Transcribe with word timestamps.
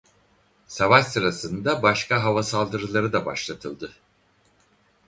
Savaş 0.67 1.05
sırasında 1.07 1.83
başka 1.83 2.23
hava 2.23 2.43
saldırıları 2.43 3.13
da 3.13 3.25
başlatıldı. 3.25 3.91